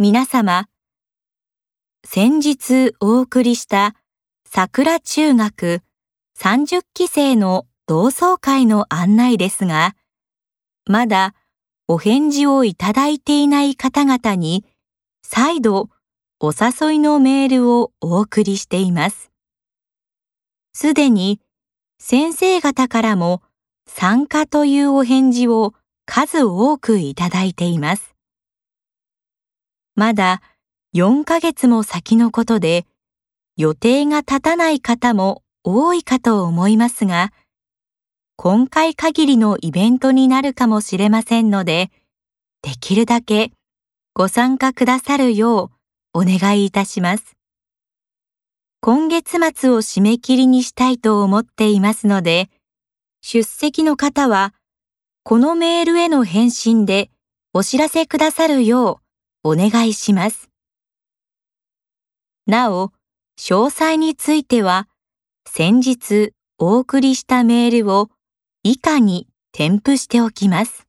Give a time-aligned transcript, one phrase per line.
[0.00, 0.68] 皆様、
[2.04, 3.96] 先日お送りした
[4.48, 5.80] 桜中学
[6.38, 9.96] 30期生の同窓会の案内ですが、
[10.86, 11.34] まだ
[11.88, 14.64] お返事をいただいていない方々に
[15.22, 15.88] 再度
[16.38, 19.32] お誘いのメールをお送りしています。
[20.74, 21.40] すでに
[21.98, 23.42] 先生方からも
[23.88, 25.74] 参加というお返事を
[26.06, 28.14] 数多くいただいています。
[29.98, 30.42] まだ
[30.94, 32.86] 4ヶ月も先のことで
[33.56, 37.32] 予定が立たない方も多いかと思いますが、
[38.36, 41.90] 今回限りのイベントになるかもしれませんので、
[42.62, 43.50] できるだけ
[44.14, 45.72] ご参加くださるよ
[46.14, 47.36] うお願いいたします。
[48.80, 52.50] 今月末を締め切りにしたいと思っていますので、
[53.20, 54.54] 出席の方は、
[55.24, 57.10] このメールへの返信で
[57.52, 59.07] お知らせくださるよう
[59.44, 60.50] お願いします。
[62.46, 62.92] なお、
[63.38, 64.88] 詳細については、
[65.46, 68.10] 先日お送りしたメールを
[68.62, 70.87] 以下に添付しておきます。